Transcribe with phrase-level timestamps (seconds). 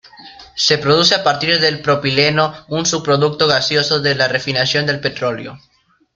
[0.55, 5.59] Se produce a partir del propileno, un subproducto gaseoso de la refinación del petróleo.